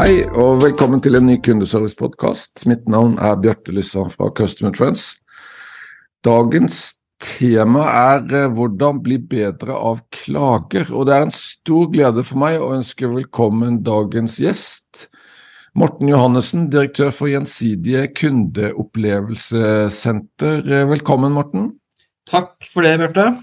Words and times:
Hei 0.00 0.22
og 0.32 0.62
velkommen 0.62 1.02
til 1.04 1.18
en 1.18 1.26
ny 1.28 1.34
kundeservice-podkast. 1.44 2.62
Mitt 2.70 2.86
navn 2.88 3.18
er 3.20 3.34
Bjarte 3.36 3.68
Lyssan 3.76 4.08
fra 4.08 4.30
Customer 4.32 4.72
Trends. 4.72 5.20
Dagens 6.24 6.96
tema 7.20 7.84
er 7.84 8.24
eh, 8.32 8.48
hvordan 8.48 9.04
bli 9.04 9.20
bedre 9.20 9.76
av 9.76 10.00
klager. 10.16 10.88
Og 10.88 11.04
det 11.04 11.12
er 11.18 11.20
en 11.26 11.34
stor 11.36 11.92
glede 11.92 12.24
for 12.24 12.40
meg 12.40 12.56
å 12.56 12.72
ønske 12.78 13.04
velkommen 13.12 13.84
dagens 13.84 14.40
gjest. 14.40 15.12
Morten 15.76 16.08
Johannessen, 16.08 16.72
direktør 16.72 17.12
for 17.12 17.28
Gjensidige 17.28 18.08
kundeopplevelsessenter. 18.22 20.64
Velkommen, 20.94 21.36
Morten. 21.36 21.76
Takk 22.32 22.56
for 22.72 22.88
det, 22.88 22.96
Bjarte. 23.04 23.36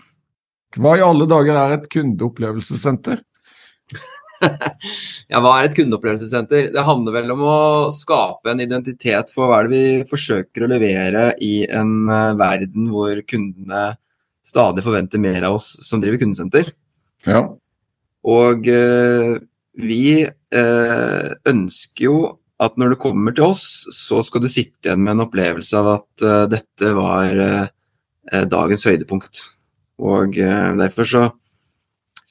Hva 0.81 0.97
i 0.97 1.05
alle 1.05 1.29
dager 1.29 1.53
er 1.67 1.77
et 1.77 1.85
kundeopplevelsessenter? 1.93 3.21
ja, 5.31 5.39
hva 5.43 5.53
er 5.57 5.67
et 5.67 5.77
kundeopplevelsessenter? 5.77 6.71
Det 6.73 6.87
handler 6.87 7.15
vel 7.19 7.31
om 7.33 7.45
å 7.45 7.59
skape 7.95 8.51
en 8.51 8.63
identitet 8.63 9.31
for 9.33 9.49
hva 9.49 9.61
er 9.61 9.69
det 9.69 9.77
vi 9.77 10.09
forsøker 10.09 10.65
å 10.65 10.71
levere 10.71 11.29
i 11.43 11.61
en 11.67 12.09
eh, 12.09 12.35
verden 12.39 12.91
hvor 12.93 13.21
kundene 13.27 13.85
stadig 14.47 14.83
forventer 14.85 15.21
mer 15.21 15.43
av 15.47 15.57
oss 15.57 15.73
som 15.83 16.01
driver 16.01 16.21
kundesenter. 16.21 16.71
Ja. 17.27 17.43
Og 18.27 18.67
eh, 18.71 19.37
vi 19.77 20.03
eh, 20.25 21.29
ønsker 21.51 22.07
jo 22.07 22.17
at 22.63 22.77
når 22.79 22.95
du 22.95 23.01
kommer 23.01 23.35
til 23.37 23.51
oss, 23.51 23.85
så 23.93 24.23
skal 24.25 24.41
du 24.43 24.49
sitte 24.49 24.89
igjen 24.89 25.03
med 25.03 25.13
en 25.13 25.25
opplevelse 25.27 25.77
av 25.77 25.91
at 25.99 26.25
eh, 26.25 26.45
dette 26.55 26.93
var 26.97 27.37
uh, 27.37 27.67
dagens 28.49 28.87
høydepunkt. 28.89 29.43
Og 30.01 30.33
derfor 30.37 31.07
så 31.09 31.21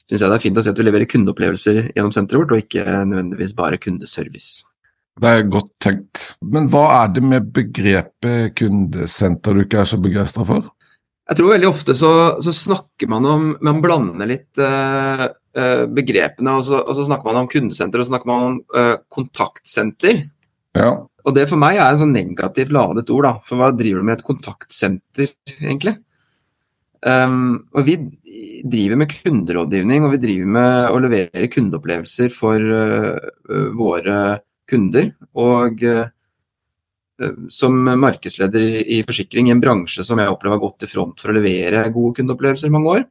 syns 0.07 0.23
jeg 0.23 0.31
det 0.31 0.37
er 0.37 0.45
fint 0.45 0.59
å 0.59 0.63
se 0.63 0.73
at 0.73 0.79
vi 0.79 0.87
leverer 0.87 1.11
kundeopplevelser 1.11 1.81
gjennom 1.91 2.13
senteret 2.15 2.43
vårt, 2.43 2.55
og 2.55 2.63
ikke 2.63 2.85
nødvendigvis 3.11 3.55
bare 3.57 3.79
kundeservice. 3.81 4.63
Det 5.17 5.29
er 5.33 5.47
godt 5.49 5.71
tenkt. 5.81 6.23
Men 6.45 6.67
hva 6.71 6.85
er 6.99 7.13
det 7.15 7.23
med 7.25 7.49
begrepet 7.53 8.53
kundesenter 8.59 9.57
du 9.57 9.63
ikke 9.63 9.81
er 9.81 9.89
så 9.89 9.97
begeistra 10.01 10.45
for? 10.45 10.67
Jeg 11.27 11.39
tror 11.39 11.51
veldig 11.51 11.67
ofte 11.67 11.95
så, 11.97 12.11
så, 12.39 12.53
snakker 12.55 13.09
man 13.11 13.25
om 13.27 13.47
Man 13.65 13.81
blander 13.83 14.29
litt 14.29 14.61
Eh, 15.57 15.83
begrepene. 15.89 16.57
Og 16.59 16.65
så, 16.67 16.79
og 16.83 16.95
så, 16.97 17.05
snakker 17.07 17.31
man 17.31 17.43
om 17.43 17.51
kundesenter 17.51 18.01
og 18.01 18.05
så 18.05 18.13
snakker 18.13 18.29
man 18.29 18.43
om 18.47 18.57
uh, 18.77 18.95
kontaktsenter. 19.13 20.21
Ja. 20.77 20.91
Og 21.25 21.33
det 21.35 21.47
for 21.49 21.59
meg 21.59 21.79
er 21.79 21.89
en 21.89 22.01
sånn 22.03 22.13
negativt 22.13 22.73
ladet 22.75 23.09
ord, 23.13 23.25
da. 23.25 23.33
For 23.47 23.59
hva 23.59 23.71
driver 23.73 24.03
du 24.03 24.07
med 24.07 24.19
et 24.19 24.27
kontaktsenter, 24.27 25.33
egentlig? 25.57 25.97
Um, 27.05 27.67
og 27.77 27.85
vi 27.85 27.95
driver 28.65 28.97
med 28.97 29.11
kunderådgivning, 29.11 30.05
og 30.05 30.15
vi 30.15 30.21
driver 30.23 30.53
med 30.57 30.91
å 30.91 31.01
levere 31.03 31.49
kundeopplevelser 31.53 32.31
for 32.33 32.61
uh, 32.61 33.67
våre 33.77 34.21
kunder. 34.69 35.11
Og 35.37 35.83
uh, 35.85 36.07
som 37.53 37.77
markedsleder 38.01 38.63
i, 38.63 38.81
i, 38.97 39.03
forsikring 39.05 39.49
i 39.49 39.53
en 39.55 39.61
bransje 39.61 40.05
som 40.05 40.19
jeg 40.21 40.31
opplever 40.31 40.57
har 40.57 40.65
gått 40.65 40.85
i 40.85 40.91
front 40.91 41.21
for 41.21 41.33
å 41.33 41.37
levere 41.37 41.87
gode 41.93 42.19
kundeopplevelser 42.19 42.69
i 42.69 42.75
mange 42.75 42.97
år, 42.99 43.07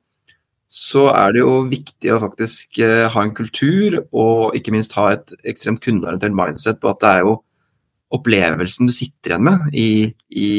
så 0.66 1.06
er 1.15 1.34
det 1.34 1.43
jo 1.44 1.56
viktig 1.71 2.10
å 2.10 2.21
faktisk 2.22 2.81
uh, 2.83 3.06
ha 3.15 3.22
en 3.22 3.34
kultur 3.34 4.00
og 4.10 4.56
ikke 4.59 4.75
minst 4.75 4.94
ha 4.99 5.12
et 5.15 5.34
ekstremt 5.47 5.83
kundeorientert 5.84 6.34
mindset 6.34 6.83
på 6.83 6.91
at 6.91 7.03
det 7.03 7.12
er 7.12 7.27
jo 7.28 7.37
opplevelsen 8.16 8.89
du 8.89 8.94
sitter 8.94 9.34
igjen 9.34 9.47
med 9.47 9.75
i, 9.75 9.91
i, 10.31 10.50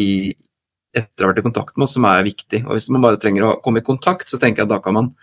etter 0.97 1.24
å 1.24 1.28
ha 1.28 1.34
vært 1.34 1.44
i 1.44 1.47
kontakt 1.47 1.78
med 1.78 1.88
oss, 1.88 1.96
som 1.97 2.08
er 2.09 2.25
viktig. 2.28 2.63
Og 2.66 2.75
Hvis 2.75 2.90
man 2.94 3.06
bare 3.06 3.22
trenger 3.22 3.46
å 3.46 3.58
komme 3.63 3.84
i 3.84 3.88
kontakt, 3.88 4.30
så 4.31 4.40
tenker 4.41 4.63
jeg 4.63 4.69
at 4.69 4.75
da 4.75 4.81
kan 4.84 4.97
man 4.97 5.13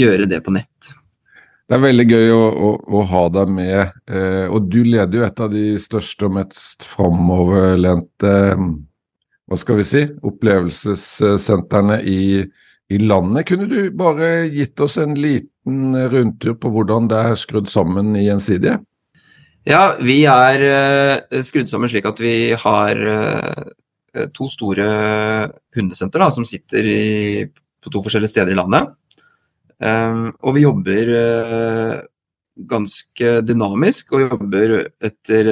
gjøre 0.00 0.28
det 0.30 0.42
på 0.44 0.54
nett. 0.54 0.94
Det 1.64 1.78
er 1.78 1.84
veldig 1.86 2.04
gøy 2.04 2.32
å, 2.34 2.42
å, 2.44 2.70
å 2.98 3.04
ha 3.08 3.22
deg 3.32 3.52
med. 3.56 3.94
Eh, 4.10 4.46
og 4.52 4.66
du 4.68 4.82
leder 4.84 5.20
jo 5.20 5.24
et 5.24 5.40
av 5.40 5.52
de 5.52 5.64
største 5.80 6.28
og 6.28 6.34
mest 6.36 6.84
framoverlente 6.84 8.34
hva 9.44 9.58
skal 9.60 9.78
vi 9.80 9.86
si, 9.86 10.02
opplevelsessentrene 10.24 12.00
i, 12.08 12.44
i 12.92 13.00
landet. 13.00 13.46
Kunne 13.48 13.68
du 13.68 13.90
bare 13.96 14.46
gitt 14.52 14.80
oss 14.84 14.96
en 15.00 15.16
liten 15.18 15.96
rundtur 16.12 16.56
på 16.60 16.72
hvordan 16.72 17.08
det 17.12 17.20
er 17.30 17.40
skrudd 17.40 17.68
sammen 17.72 18.14
i 18.16 18.26
Gjensidige? 18.26 18.78
Ja, 19.68 19.94
vi 20.00 20.22
er 20.28 20.64
uh, 20.64 21.40
skrudd 21.44 21.70
sammen 21.72 21.88
slik 21.92 22.08
at 22.08 22.20
vi 22.20 22.52
har 22.60 23.00
uh, 23.00 23.64
to 24.34 24.48
store 24.52 24.86
kundesenter 25.74 26.22
da, 26.22 26.30
som 26.34 26.46
sitter 26.48 26.86
i, 26.88 27.44
på 27.82 27.92
to 27.92 28.02
forskjellige 28.04 28.34
steder 28.34 28.54
i 28.54 28.58
landet. 28.58 28.92
Um, 29.84 30.28
og 30.46 30.54
vi 30.54 30.62
jobber 30.62 31.10
uh, 31.10 31.96
ganske 32.70 33.32
dynamisk 33.42 34.14
og 34.14 34.28
jobber 34.28 34.76
etter 35.02 35.50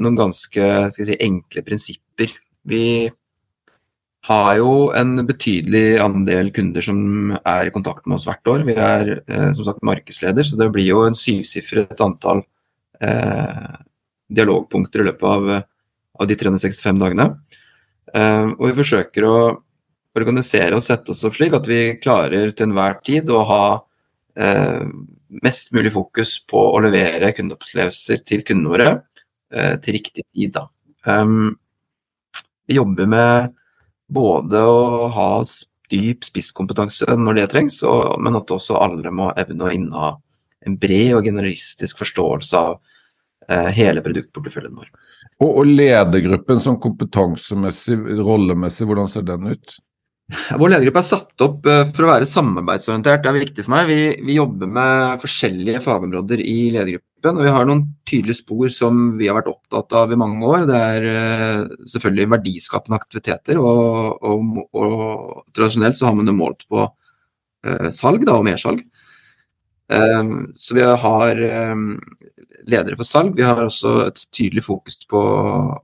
noen 0.00 0.16
ganske 0.16 0.68
si, 0.96 1.16
enkle 1.20 1.64
prinsipper. 1.66 2.32
Vi 2.64 3.10
har 4.28 4.56
jo 4.58 4.72
en 4.96 5.22
betydelig 5.28 6.00
andel 6.02 6.50
kunder 6.52 6.84
som 6.84 7.32
er 7.38 7.68
i 7.68 7.72
kontakt 7.72 8.06
med 8.06 8.18
oss 8.18 8.26
hvert 8.28 8.50
år. 8.52 8.64
Vi 8.68 8.76
er 8.76 9.12
eh, 9.16 9.52
som 9.56 9.64
sagt 9.64 9.84
markedsleder, 9.86 10.44
så 10.44 10.58
det 10.60 10.68
blir 10.74 10.90
jo 10.90 11.04
en 11.06 11.16
syvsifret 11.16 12.00
antall 12.04 12.42
eh, 13.00 13.78
dialogpunkter 14.28 15.02
i 15.02 15.08
løpet 15.08 15.24
av, 15.30 15.48
av 16.20 16.28
de 16.28 16.36
365 16.36 17.00
dagene. 17.00 17.30
Eh, 18.14 18.48
og 18.56 18.64
vi 18.66 18.78
forsøker 18.80 19.26
å 19.26 19.36
organisere 20.18 20.76
og 20.76 20.84
sette 20.84 21.14
oss 21.14 21.22
opp 21.26 21.36
slik 21.36 21.54
at 21.54 21.68
vi 21.70 21.80
klarer 22.02 22.50
til 22.50 22.68
enhver 22.68 22.98
tid 23.06 23.30
å 23.30 23.44
ha 23.46 23.64
eh, 24.36 24.82
mest 25.44 25.70
mulig 25.76 25.92
fokus 25.94 26.38
på 26.50 26.60
å 26.74 26.82
levere 26.82 27.32
kundeopplevelser 27.36 28.24
til 28.26 28.42
kundene 28.46 28.72
våre 28.72 28.90
eh, 29.54 29.76
til 29.82 29.98
riktig 30.00 30.26
tid. 30.26 30.56
Da. 30.56 30.66
Um, 31.06 31.54
vi 32.66 32.80
jobber 32.80 33.10
med 33.10 33.54
både 34.10 34.64
å 34.66 35.06
ha 35.14 35.30
dyp 35.90 36.26
spisskompetanse 36.26 37.14
når 37.18 37.38
det 37.38 37.46
trengs, 37.52 37.80
men 38.22 38.38
at 38.38 38.50
også 38.54 38.78
alle 38.78 39.10
må 39.14 39.30
evne 39.38 39.66
å 39.66 39.72
inneha 39.74 40.10
en 40.66 40.76
bred 40.78 41.14
og 41.16 41.26
generalistisk 41.26 42.02
forståelse 42.02 42.58
av 42.58 42.78
hele 43.74 44.02
produktporteføljen 44.04 44.74
vår. 44.76 44.90
Og, 45.40 45.48
og 45.48 45.68
ledergruppen 45.68 46.60
som 46.62 46.76
kompetansemessig, 46.82 47.96
rollemessig, 48.20 48.86
hvordan 48.86 49.08
ser 49.10 49.24
den 49.26 49.48
ut? 49.54 49.78
Vår 50.30 50.70
ledergruppe 50.70 51.00
er 51.02 51.06
satt 51.08 51.42
opp 51.42 51.66
eh, 51.66 51.82
for 51.90 52.06
å 52.06 52.10
være 52.12 52.28
samarbeidsorientert, 52.28 53.22
det 53.24 53.30
er 53.30 53.38
viktig 53.40 53.64
for 53.66 53.74
meg. 53.74 53.88
Vi, 53.90 54.02
vi 54.28 54.36
jobber 54.36 54.70
med 54.70 55.22
forskjellige 55.22 55.82
fagområder 55.82 56.42
i 56.44 56.58
ledergruppen. 56.76 57.40
Og 57.40 57.44
vi 57.44 57.54
har 57.56 57.66
noen 57.68 57.82
tydelige 58.08 58.38
spor 58.38 58.70
som 58.72 59.02
vi 59.18 59.26
har 59.28 59.36
vært 59.40 59.50
opptatt 59.50 59.96
av 59.98 60.14
i 60.14 60.20
mange 60.20 60.46
år. 60.46 60.68
Det 60.70 60.78
er 60.78 61.08
uh, 61.10 61.74
selvfølgelig 61.90 62.30
verdiskapende 62.36 63.00
aktiviteter, 63.00 63.60
og, 63.60 64.22
og, 64.24 64.62
og, 64.70 65.42
tradisjonelt 65.56 65.98
så 65.98 66.08
har 66.08 66.16
man 66.16 66.30
det 66.30 66.36
målt 66.38 66.64
på 66.70 66.86
salg 67.92 68.22
da, 68.24 68.38
og 68.38 68.46
mersalg. 68.46 68.80
Um, 68.80 69.09
så 69.90 70.74
vi 70.76 70.84
har 71.02 71.40
um, 71.72 71.98
ledere 72.70 72.98
for 72.98 73.08
salg. 73.08 73.34
Vi 73.36 73.42
har 73.46 73.58
også 73.64 73.96
et 74.06 74.20
tydelig 74.30 74.62
fokus 74.62 75.00
på 75.10 75.20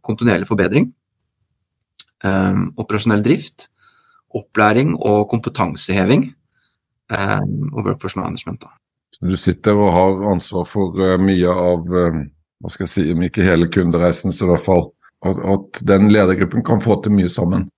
kontinuerlig 0.07 0.47
forbedring. 0.47 0.93
Um, 2.25 2.69
operasjonell 2.79 3.25
drift, 3.25 3.69
opplæring 4.35 4.95
og 4.97 5.29
kompetanseheving. 5.31 6.33
og 7.11 7.85
workforce 7.87 8.19
management. 8.19 8.61
da. 8.61 8.69
Du 9.23 9.37
sitter 9.37 9.73
og 9.75 9.93
har 9.93 10.33
ansvar 10.33 10.65
for 10.65 10.95
uh, 10.99 11.19
mye 11.23 11.47
av 11.49 11.87
hva 11.87 12.73
skal 12.73 12.87
jeg 12.87 12.93
si, 12.93 13.05
om 13.13 13.23
ikke 13.23 13.47
hele 13.47 13.69
kundereisen, 13.71 14.33
så 14.33 14.47
i 14.47 14.51
hvert 14.51 14.65
fall 14.65 14.85
at, 15.27 15.39
at, 15.39 15.81
den 15.87 16.11
ledergruppen 16.13 16.65
kan 16.65 16.81
få 16.83 16.99
til 17.03 17.15
mye 17.17 17.29
sammen. 17.29 17.69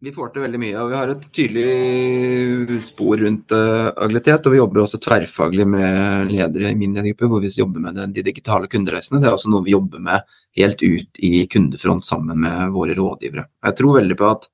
Vi 0.00 0.14
får 0.16 0.30
til 0.32 0.40
veldig 0.46 0.58
mye, 0.62 0.76
og 0.80 0.88
vi 0.88 0.96
har 0.96 1.10
et 1.12 1.24
tydelig 1.36 2.76
spor 2.86 3.20
rundt 3.20 3.52
uh, 3.52 3.90
agilitet. 4.00 4.46
Og 4.48 4.54
vi 4.54 4.60
jobber 4.62 4.80
også 4.80 5.00
tverrfaglig 5.04 5.66
med 5.68 6.30
ledere 6.30 6.70
i 6.72 6.78
min 6.78 6.94
ledergruppe, 6.96 7.28
hvor 7.28 7.42
vi 7.44 7.50
jobber 7.52 7.84
med 7.84 8.00
de 8.16 8.24
digitale 8.24 8.70
kundereisene. 8.72 9.20
Det 9.20 9.28
er 9.28 9.36
også 9.36 9.52
noe 9.52 9.66
vi 9.66 9.74
jobber 9.74 10.00
med 10.06 10.24
helt 10.56 10.80
ut 10.80 11.20
i 11.20 11.44
kundefront 11.52 12.08
sammen 12.08 12.40
med 12.46 12.72
våre 12.72 12.96
rådgivere. 12.96 13.44
Jeg 13.68 13.78
tror 13.82 13.98
veldig 13.98 14.16
på 14.16 14.30
at 14.30 14.48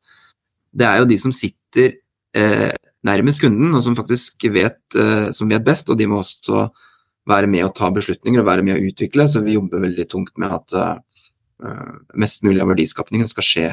det 0.76 0.90
er 0.90 0.98
jo 1.00 1.08
de 1.14 1.20
som 1.22 1.38
sitter 1.38 1.94
eh, 2.34 2.74
nærmest 3.06 3.46
kunden, 3.46 3.70
og 3.70 3.86
som 3.86 3.94
faktisk 3.96 4.50
vet, 4.50 4.82
eh, 4.98 5.30
som 5.30 5.54
vet 5.54 5.64
best. 5.64 5.94
Og 5.94 6.02
de 6.02 6.10
må 6.10 6.24
også 6.24 6.66
være 7.30 7.46
med 7.54 7.68
å 7.68 7.74
ta 7.74 7.94
beslutninger 7.94 8.42
og 8.42 8.50
være 8.50 8.66
med 8.66 8.80
å 8.80 8.90
utvikle. 8.90 9.30
Så 9.30 9.46
vi 9.46 9.54
jobber 9.54 9.86
veldig 9.86 10.10
tungt 10.10 10.34
med 10.42 10.58
at 10.58 10.74
uh, 10.82 11.96
mest 12.18 12.42
mulig 12.42 12.60
av 12.62 12.74
verdiskapningen 12.74 13.30
skal 13.30 13.46
skje 13.46 13.68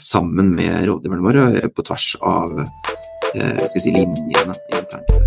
sammen 0.00 0.54
med 0.56 0.86
rådgiverne 0.88 1.24
våre 1.26 1.68
på 1.68 1.84
tvers 1.84 2.14
av 2.24 2.54
uh, 2.56 3.66
si, 3.74 3.90
linjene 3.92 4.56
internt 4.72 5.12
i. 5.12 5.18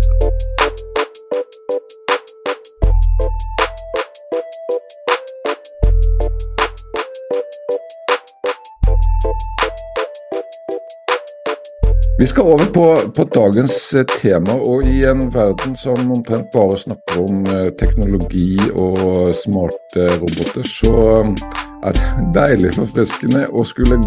Vi 12.22 12.26
skal 12.26 12.42
over 12.42 12.64
på, 12.64 13.10
på, 13.16 13.24
dagens 13.24 13.94
eh, 13.94 14.04
tema, 14.04 14.54
og 14.54 14.86
i 14.86 15.00
en 15.10 15.24
verden 15.34 15.72
som 15.76 16.12
omtrent 16.14 16.52
bare 16.54 16.76
snakker 16.78 17.18
om 17.18 17.40
eh, 17.50 17.70
teknologi 17.80 18.60
og 18.78 19.32
smarte 19.34 20.06
roboter, 20.20 20.62
så 20.62 20.92
eh, 21.16 21.71
er 21.82 21.96
det 21.98 22.08
deilig 22.38 22.74
forfriskende 22.76 23.44
å 23.50 23.64
skulle 23.66 23.98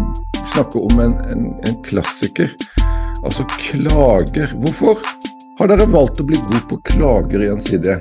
snakke 0.52 0.80
om 0.80 1.00
en, 1.02 1.16
en, 1.32 1.46
en 1.68 1.78
klassiker. 1.84 2.52
Altså 3.24 3.46
klager. 3.58 4.52
Hvorfor 4.62 5.00
har 5.58 5.72
dere 5.72 5.88
valgt 5.90 6.20
å 6.20 6.28
bli 6.28 6.38
god 6.48 6.68
på 6.70 6.80
klager 6.92 7.44
i 7.44 7.50
en 7.52 7.62
side? 7.64 7.98